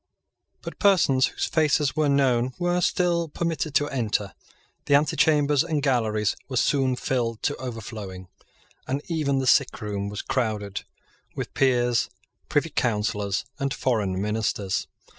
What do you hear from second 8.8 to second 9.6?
and even the